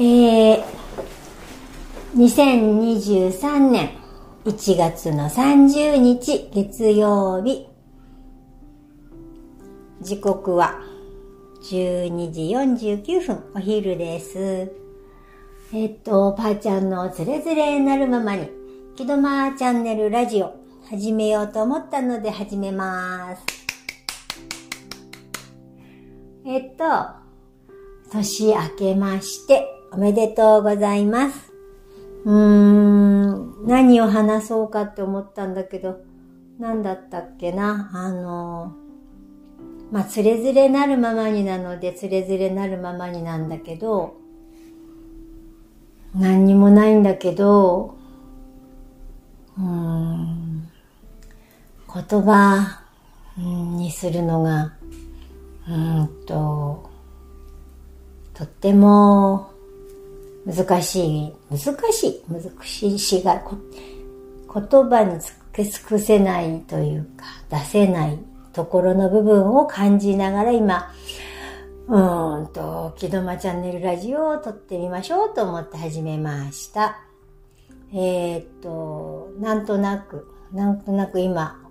[0.00, 0.64] えー、
[2.14, 3.90] 2023年
[4.44, 7.66] 1月の30日月曜日。
[10.00, 10.80] 時刻は
[11.64, 12.42] 12時
[13.02, 14.70] 49分お昼です。
[15.72, 18.48] えっとパーちゃんのズレズレなるままに
[18.94, 20.54] 木戸間チャンネルラジオ
[20.88, 23.42] 始めようと思ったので始めます。
[26.46, 26.84] えっと
[28.12, 31.52] 年明けましておめでとうございます。
[32.24, 36.00] うーん、何を話そうかって思ったんだけど、
[36.58, 38.72] 何だったっけな、あの、
[39.90, 44.16] まあ、つれづれなるままになので、つれづれなるままになんだけど、
[46.14, 47.94] 何にもないんだけど、
[49.56, 50.68] うーん、
[51.92, 52.82] 言葉
[53.36, 54.74] にするのが、
[55.66, 56.90] うんと、
[58.34, 59.50] とっても
[60.48, 61.58] 難しい、難
[61.92, 68.18] しい、難しいしが、言葉に尽くせないというか、出せない
[68.54, 70.90] ところの部分を感じながら今、
[71.88, 76.98] うーんと、木戸間チャンネルラジオを撮ってみましょうと思って始めました。
[77.92, 81.62] えー、っと、なんとなく、なんとなく今、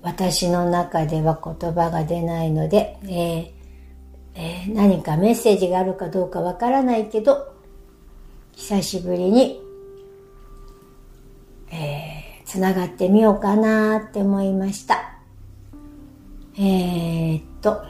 [0.00, 3.61] 私の中では言葉が出ないので、えー
[4.34, 7.54] えー、何かメッセージがあるかどうかわからないけど、
[8.52, 9.60] 久しぶりに、
[11.70, 15.18] えー、つながってみようかなって思いました。
[16.56, 17.82] えー、っと、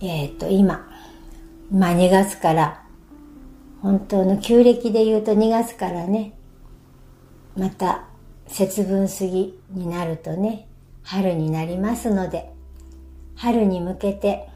[0.00, 0.86] えー、っと、今、
[1.70, 2.82] まあ2月から、
[3.82, 6.32] 本当の旧暦で言うと2月からね、
[7.56, 8.04] また
[8.46, 10.68] 節分過ぎになるとね、
[11.02, 12.52] 春になりますので、
[13.38, 14.48] 春に向けて、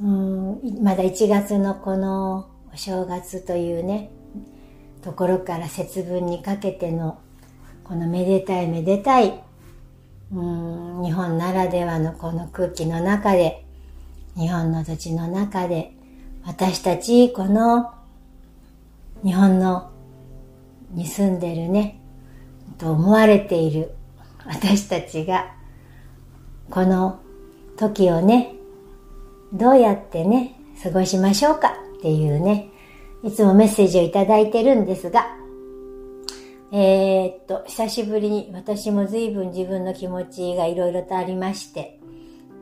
[0.00, 4.10] うん、まだ1月のこのお正月というね、
[5.02, 7.20] ところから節分にかけての、
[7.84, 9.42] このめでたいめでたい、
[10.32, 13.66] うん、日本ならではのこの空気の中で、
[14.34, 15.92] 日本の土地の中で、
[16.44, 17.92] 私たち、この
[19.22, 19.90] 日本の
[20.92, 22.00] に住んでるね、
[22.78, 23.92] と思われている
[24.46, 25.52] 私たちが、
[26.70, 27.20] この
[27.80, 28.54] 時をね、
[29.54, 31.72] どうやってね、過ごしましょうか？
[31.98, 32.68] っていうね、
[33.24, 35.34] いつもメッセージをいただいてるんですが、
[36.72, 41.98] えー、っと、久しぶりに私も随分自分の気持ちがいろいろとありまして、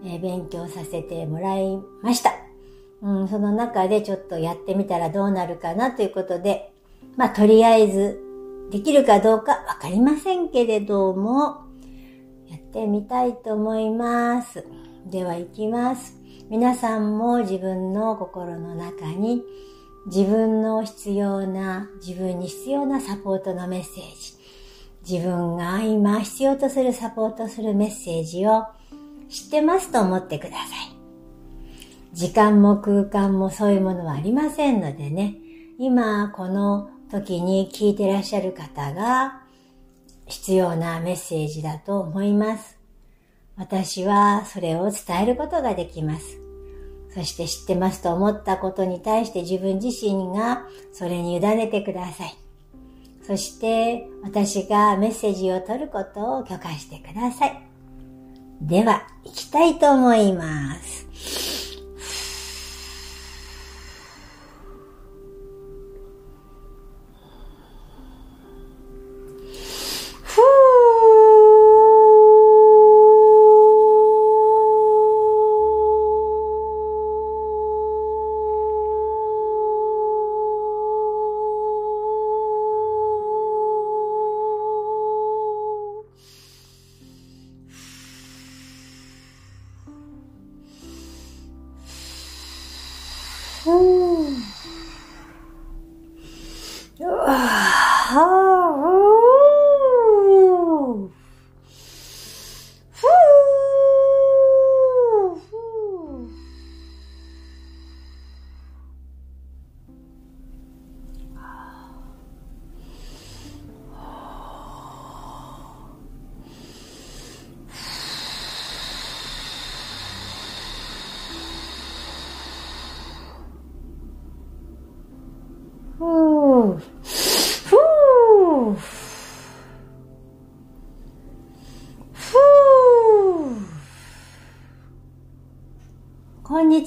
[0.05, 2.33] えー、勉強させてもらいました。
[3.03, 6.73] うん、その中でちょっとやってみたらどうなるかなということで、
[7.17, 8.21] まあ、とりあえず、
[8.71, 11.65] できるかどうかわかりませんけれども、
[12.49, 14.65] やってみたいと思います。
[15.11, 16.15] では行きます。
[16.51, 19.43] 皆さんも自分の心の中に
[20.07, 24.35] 自分の必要な、自分に必要なサポートのメッセージ、
[25.11, 28.65] 自分が今必要とするサポートするメッセージを
[29.29, 30.99] 知ってますと思ってください。
[32.15, 35.37] 時間も空間もそういうものはありませんのでね、
[35.79, 39.43] 今この時に聞いてらっしゃる方が
[40.27, 42.78] 必要なメッセージだと思います。
[43.59, 46.41] 私はそれを伝えることができます。
[47.15, 52.37] そして知ってますと思ったことに対して自分自身がそれに委ねてください。
[53.27, 57.63] そして私がメッセージを取ることを許可してください。
[58.61, 61.48] では、行きたいと思います。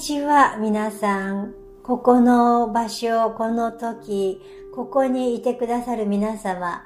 [0.02, 1.54] ちは、皆さん。
[1.84, 4.40] ここの場所、この時、
[4.74, 6.82] ここにいてくださる皆様、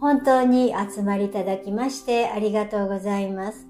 [0.00, 3.66] 本当に集まりいただきましてありがとうございます。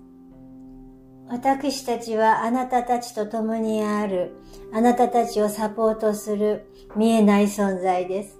[1.28, 4.36] 私たちはあなたたちと共にある、
[4.74, 8.38] あなたたちをサポートする見えない存在です。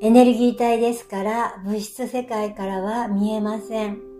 [0.00, 4.11] エネルギー体ですから物質世界からは見えません。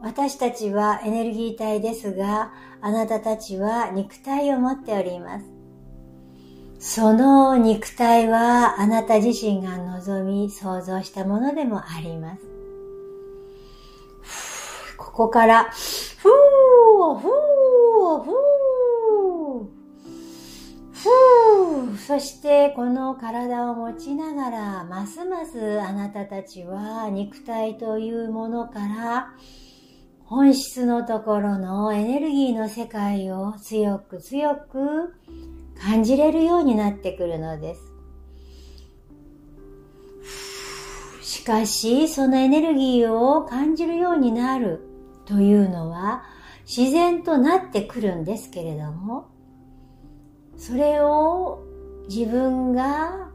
[0.00, 5.46] 私たちはエネルギー体ですが、あなたたちは肉体を持っております。
[6.78, 12.42] その肉体はあなた自身が望み想像したものでもあります。
[14.96, 19.66] ここから、ふー、ふー、ふー、
[20.92, 29.32] ふー、そしてこの体を持ちながら、ますますあなたたちは肉体というものから、
[30.28, 35.14] 本質のところのエネルギーの世界を強く強く
[35.80, 37.80] 感じれるようになってくるのです。
[41.22, 44.80] しかし、そのエネルギーを感じるようになる
[45.24, 46.24] というのは
[46.66, 49.30] 自然となってくるんですけれども、
[50.58, 51.64] それを
[52.06, 53.30] 自分が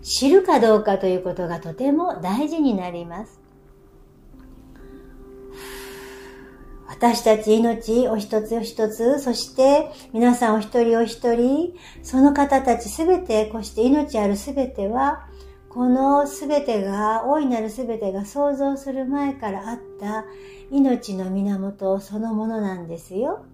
[0.00, 3.45] 知るかどうかということがとても大事になります。
[6.88, 15.26] 私たち命お一つ一つ、そして皆さんお一人お一人、その方たちすべて、こうして命あるすべては、
[15.68, 20.24] このすべてが、大いなるすべてが想像する前からあった
[20.70, 23.44] 命の源そのものなんですよ。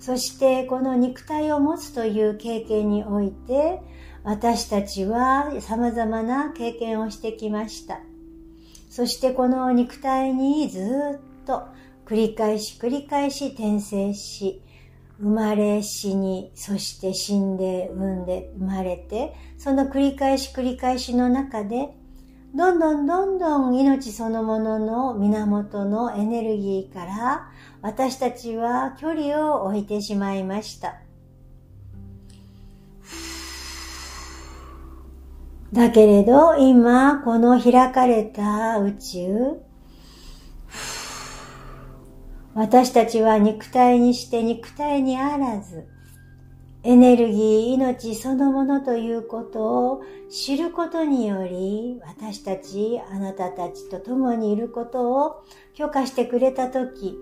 [0.00, 3.80] そしてこの肉体を持つという経験において、
[4.24, 8.00] 私たちは様々な経験をしてきました。
[8.90, 11.62] そしてこの肉体にずっと
[12.06, 14.62] 繰り返し繰り返し転生し、
[15.18, 21.94] 生まれ死に、そして死んで産んで生まれて、その繰り返し繰り返しの中で、
[22.54, 27.50] どんどんどんどん命そのものの源のエネルギーから
[27.80, 30.96] 私たちは距離を置いてしまいました。
[35.72, 39.62] だけれど今この開かれた宇宙、
[42.54, 45.86] 私たちは肉体にして肉体にあらず、
[46.84, 55.44] エネルギー、命そのものということを知ることにより、私たち、あなたたちと共にいることを
[55.74, 57.16] 許可してくれたとき、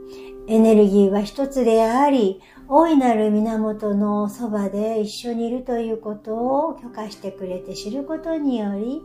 [0.48, 9.02] エネルギーは一つであり、大いなる源のそばで一緒にいるということを許可してくれて知ることにより、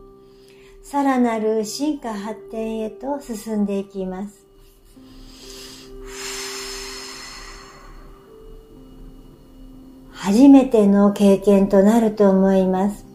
[0.82, 4.45] さらなる進化発展へと進んでいきます。
[10.26, 13.06] 初めての経験となると思います。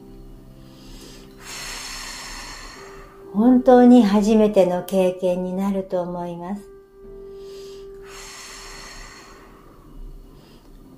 [3.33, 6.61] 本当に初めての経験になると思います。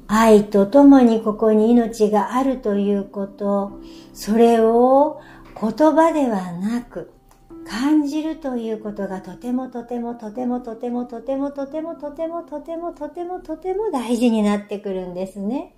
[0.06, 3.80] 愛とともにここに命があるということ、
[4.14, 5.20] それを
[5.60, 7.12] 言葉ではなく、
[7.66, 15.74] 感じるということがとてもとてもとてもとてもとてもとてもとてもとてもとてもとても大事になってくるんですね。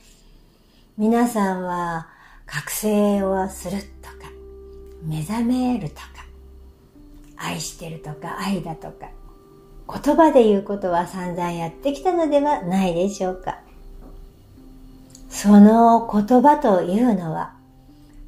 [0.98, 2.08] 皆さんは
[2.46, 4.32] 覚醒をするとか、
[5.04, 6.06] 目覚めるとか、
[7.36, 9.10] 愛してるとか愛だとか、
[9.88, 13.60] 言葉で言うことは散々やってきたのではないでしょうか。
[15.28, 17.56] その言葉というのは、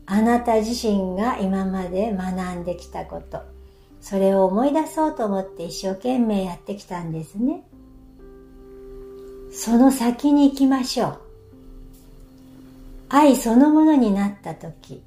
[0.05, 3.43] あなた自身が今まで学んできたこと、
[4.01, 7.63] それを思い出そうと思って一生懸命やってきたんですね。
[9.53, 11.26] その先に行きましょう。
[13.09, 15.03] 愛そのものになった時、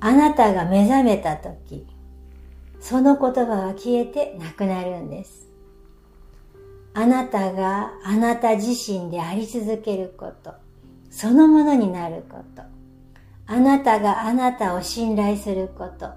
[0.00, 1.86] あなたが目覚めた時、
[2.80, 5.48] その言葉は消えてなくなるんです。
[6.92, 10.54] あなたがあなた自身であり続けること、
[11.10, 12.62] そのものになること、
[13.46, 16.10] あなたがあなたを信頼すること、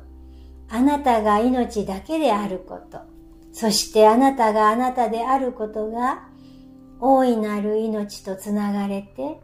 [0.69, 2.99] あなたが命だけであること、
[3.53, 6.23] そしてあなたがあなたであることが
[6.99, 9.39] 大いなる命とつながれて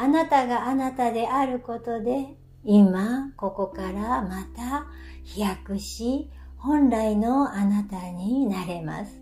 [0.00, 4.86] あなたがあなたであることで、今、ここからまた
[5.24, 9.20] 飛躍し、本来のあなたになれます。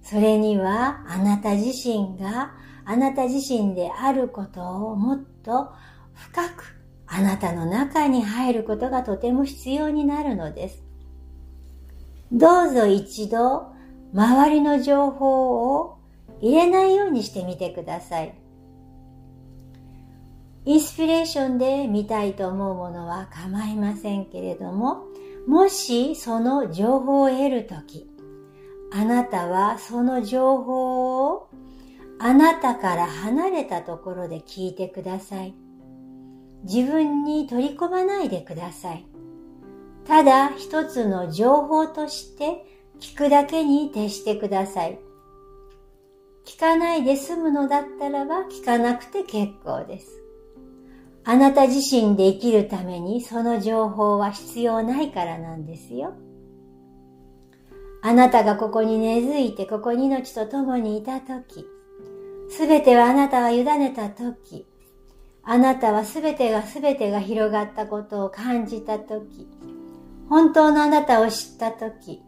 [0.00, 2.54] それには、あなた自身が
[2.86, 5.70] あなた自身であることをもっと
[6.14, 6.64] 深く
[7.06, 10.82] あなたの中に入ることがとても必要になるのです。
[12.32, 13.74] どうぞ一度、
[14.14, 15.98] 周りの情報を
[16.40, 18.47] 入れないようにしてみてください。
[20.68, 25.06] インスピレーションで見たいと思うものは構いませんけれども、
[25.46, 28.06] もしその情報を得るとき、
[28.92, 31.48] あなたはその情報を
[32.18, 35.54] あなたから離れたところで聞いてください。
[36.64, 39.06] 自分に取り込まないでください。
[40.04, 42.66] ただ一つの情報として
[43.00, 44.98] 聞くだけに徹してください。
[46.44, 50.27] 聞かないで済むのだったらば聞かなくて結構です。
[51.30, 56.14] あなた自身で生きるためにその情報は必要ないからなんですよ。
[58.00, 61.66] あなたがここに根付いてここに命と共にいたとき、
[62.48, 64.66] すべてはあなたは委ねたとき、
[65.42, 69.46] あなたはすべてがすべてが広がったことを感じたとき、
[70.30, 72.22] 本当のあなたを知ったとき、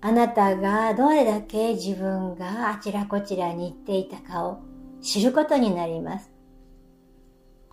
[0.00, 4.62] あなたがどれだけ自分があちらこちらに行っていたかを
[5.02, 6.31] 知ることになります。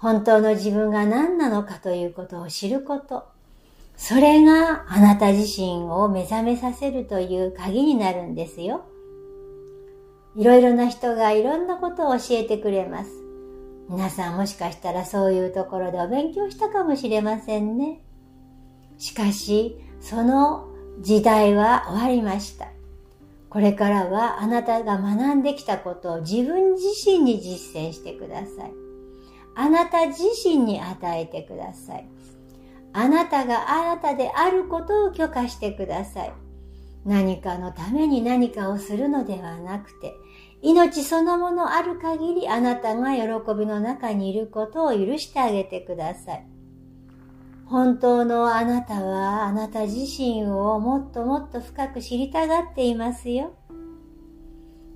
[0.02, 3.28] 本当の自分が何なのかということを知ること。
[3.98, 8.86] それがあなた自身を目覚めさせるという鍵になるんですよ。
[10.38, 13.12] いろいろな人がいろんなことを教えてくれます。
[13.90, 18.00] 皆さんもしかしたらそういうところでお勉強したかもしれませんね。
[18.98, 20.70] しかし、その
[21.02, 22.68] 時代は終わりました。
[23.50, 28.89] これからはあなたが学んできたことを自分自身に実践してください。
[29.62, 32.08] あなた自身に与えてください。
[32.94, 36.34] あなたがあなたであることを許可してください。
[37.06, 40.14] 何かのために何かをするのではなくて、
[40.62, 46.46] 命そのものある限りあなたが喜びの中にいることを許してあげてください。
[47.66, 53.52] 本当のあなたはあなた自身をもっともっと深く知りたがっていますよ。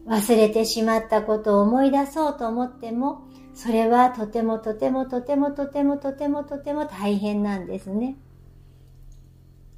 [0.07, 8.17] 忘れてしまったことを思い出そうと思っても、それはとてもとてもとてもとてもとてもとても大変なんですね。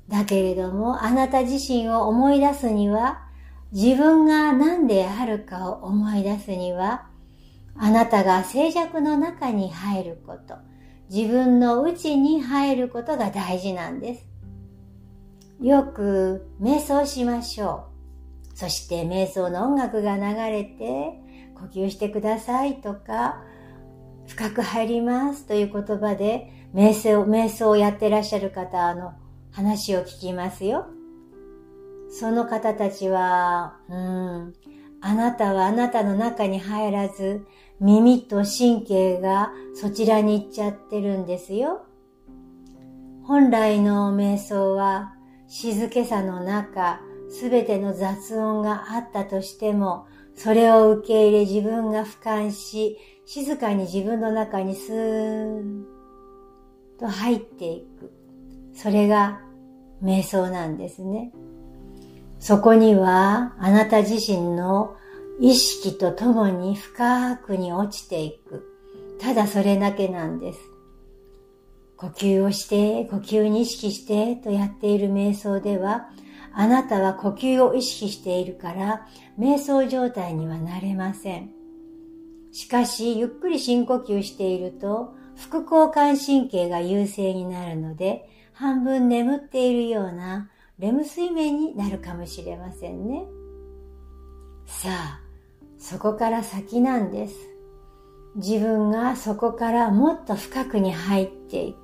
[0.08, 3.24] だけれども、あなた自身を思い出すには、
[3.72, 7.08] 自分が何であるかを思い出すには、
[7.78, 10.56] あなたが静寂の中に入ること、
[11.14, 14.26] 自分の内に入ることが大事なんです。
[15.62, 17.88] よく瞑想しましょ
[18.54, 18.58] う。
[18.58, 21.20] そして瞑想の音楽が流れて、
[21.56, 23.44] 呼吸してくださいとか、
[24.28, 29.14] 深く入りますという言葉で瞑想、瞑想をやってらっしゃる方の
[29.52, 30.88] 話を聞きますよ。
[32.10, 34.54] その方たちは、うん、
[35.02, 37.46] あなたはあなたの中に入らず、
[37.80, 41.86] 耳と神経がそちらに行っちゃってるんですよ。
[43.24, 45.14] 本来の瞑想は
[45.48, 55.84] 静けさの中、すべての雑音があったとしても、それを受け入れ自分が俯瞰し、静かに自分の中にスーッ
[57.00, 58.12] と入っていく。
[58.76, 59.42] それが
[60.04, 61.32] 瞑想なんですね。
[62.40, 64.96] そこにはあなた自身の
[65.40, 68.64] 意識とともに深くに落ちていく。
[69.20, 70.60] ただそれだけなんです。
[71.98, 76.10] 呼吸をして、呼吸に意識してとやっている瞑想では、
[76.54, 79.08] あなたは呼吸を意識しているから、
[79.40, 81.55] 瞑想状態にはなれません。
[82.56, 93.26] しかし、ゆっくり深呼吸していると、副交感神経が優勢になるので、半分眠っているようなレム睡眠になるかもしれませんね。
[94.66, 95.20] さあ、
[95.78, 97.36] そこから先なんです。
[98.38, 101.78] 自分がそこからもっと深くに入っていく。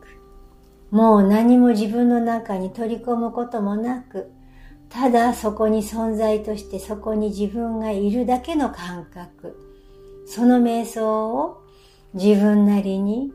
[0.90, 4.32] もう何も自分の中に取り込むこともなく、
[4.88, 9.71] ただそこに存在としてそこに自分がいるだけの感覚。
[10.34, 11.62] その瞑想を
[12.14, 13.34] 自分なりに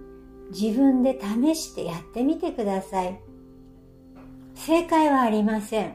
[0.51, 3.21] 自分で試してやってみてください。
[4.55, 5.95] 正解はありません。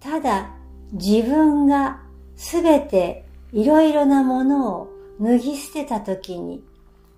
[0.00, 0.50] ただ
[0.90, 2.00] 自分が
[2.34, 4.88] すべていろいろなものを
[5.20, 6.64] 脱ぎ捨てた時に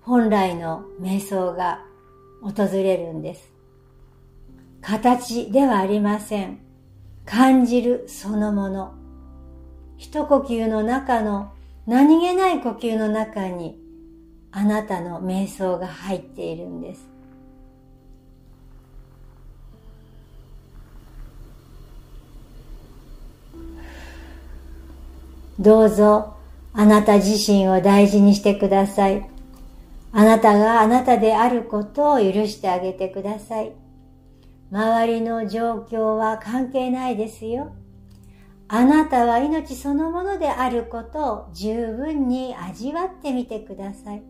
[0.01, 1.83] 本来の瞑想が
[2.43, 3.51] 訪れるんです。
[4.81, 6.59] 形ではありません。
[7.25, 8.93] 感じるそのもの。
[9.97, 11.52] 一呼吸の中の
[11.85, 13.77] 何気ない呼吸の中に
[14.51, 17.07] あなたの瞑想が入っているんです。
[25.59, 26.35] どうぞ
[26.73, 29.29] あなた自身を大事にしてください。
[30.11, 33.73] あなたがあなたであることを許してあげてください。
[34.71, 37.73] 周りの状況は関係ないですよ。
[38.67, 44.23] あなたは命そのものであることを十分に味わってみてください。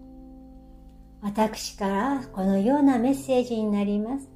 [1.22, 4.33] 私からこのようなメッセージになります。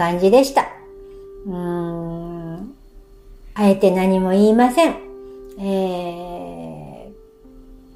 [0.00, 0.62] 感じでした。
[1.44, 2.74] うーん。
[3.52, 4.96] あえて何も言いません。
[5.58, 7.12] え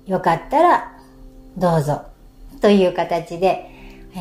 [0.07, 0.99] ー、よかったら、
[1.57, 2.03] どうぞ。
[2.61, 3.71] という形で、
[4.15, 4.21] えー、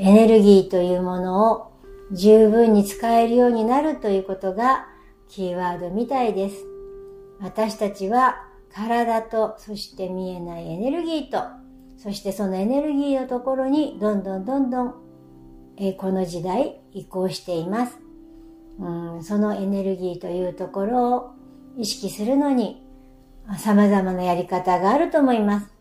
[0.00, 1.72] エネルギーというものを
[2.12, 4.86] 十分に使えるようになるということが
[5.30, 6.56] キーワードみたいです。
[7.40, 11.38] 私たちは体と、そして見えないエネルギーと、
[11.96, 14.94] そしてそのエネルギーのところにどんどんどんどん、
[15.76, 17.98] えー、この時代移行しています。
[18.78, 21.30] うん、そのエネルギーというところを
[21.76, 22.82] 意識するのに
[23.58, 25.72] 様々なやり方があると思います。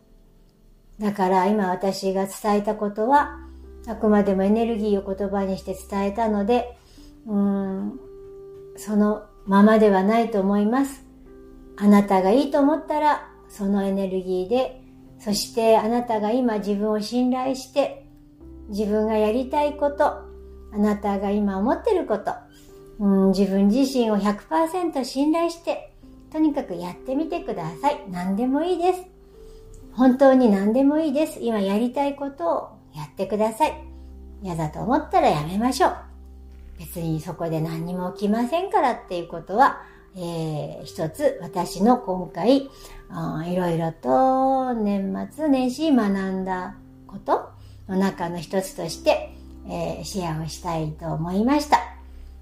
[0.99, 3.39] だから今私が伝えたことは
[3.87, 6.77] あくまでもエネルギーを言葉にして伝えたので、
[7.25, 7.99] うん、
[8.77, 11.03] そのままではないと思います。
[11.75, 14.81] あなたがいいと思ったらそのエネルギーで、
[15.19, 18.02] そしてあなたが今自分を信頼して
[18.73, 20.25] 自分がやりたいこと、あ
[20.77, 22.33] なたが今思ってること、
[22.99, 25.93] うん、自分自身を100%信頼して、
[26.31, 28.03] とにかくやってみてください。
[28.09, 29.05] 何でもいいです。
[29.93, 31.39] 本当に何でもいいです。
[31.39, 33.73] 今やりたいことをやってください。
[34.41, 35.95] 嫌だと思ったらやめましょう。
[36.79, 39.83] 別にそこで何にも起きませんからっていうことは、
[40.15, 46.75] えー、一つ私の今回、いろいろと年末年始学んだ
[47.05, 47.52] こと
[47.87, 49.33] の中の一つとして、
[49.67, 51.79] えー、シェアをしたいと思いました。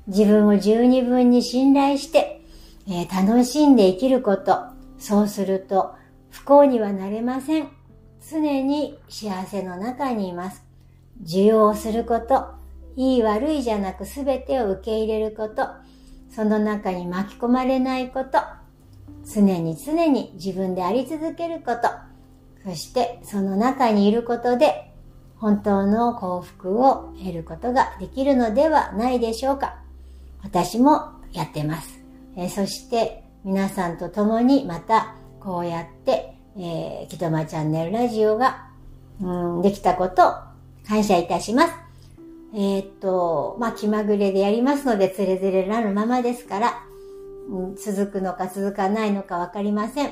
[0.08, 2.42] 自分を十二分に信頼して、
[2.88, 4.58] えー、楽しんで生きること。
[4.98, 5.96] そうすると
[6.30, 7.70] 不幸にはなれません。
[8.30, 10.63] 常に幸せの中にいます。
[11.24, 12.46] 受容すること。
[12.96, 15.68] いい悪いじゃなく全てを受け入れること。
[16.30, 18.39] その中に巻き込まれないこと。
[19.26, 21.89] 常に常に自分であり続けること。
[22.63, 24.91] そしてその中にいることで
[25.42, 29.80] 本当の幸福を得ることができるのではないでしょうか。
[30.44, 32.00] 私もやってます。
[32.36, 38.68] えー、そして皆さんと共にまたこうやって、えー、きとまチャンネルラジオが、
[39.20, 40.36] うん、できたこと
[40.88, 41.74] 感謝いたします。
[42.54, 46.84] えー、っと、まあ、気まぐれでやりますので、つれづれなるままですから、
[47.50, 50.08] うん、続くのか続かないのかわかりません。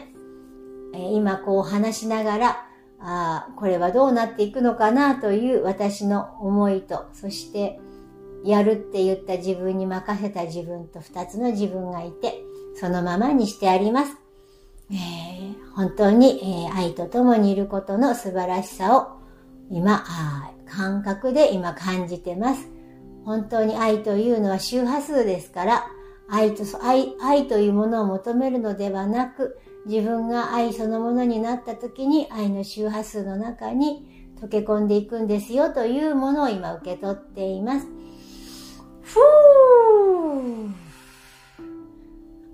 [0.96, 2.69] えー、今こう話しながら、
[3.02, 7.80] あこれはどうなっていくのかなという私の思いと、そして
[8.44, 12.42] やるって言った自分に任せた自分と二つの自分がいて、
[12.76, 14.16] そのままにしてあります。
[14.92, 19.20] えー、本当に、えー、愛と共にいることの素晴らしさを
[19.70, 22.70] 今あ、感覚で今感じてます。
[23.24, 25.86] 本当に愛というのは周波数ですから、
[26.30, 29.60] 愛と愛愛というものを求めるのではなく、
[29.90, 37.88] 自分が愛そのものになった時に愛の周波数の中に溶け込んでいくんですよというものを今受け取っています。
[39.02, 40.72] ふー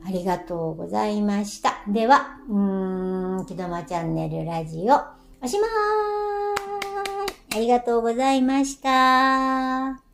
[0.05, 1.83] ありがとうございました。
[1.87, 5.01] では、うーん、きどまチャンネルラジオ、
[5.43, 7.57] おしまーい。
[7.57, 10.04] ありがとうございました。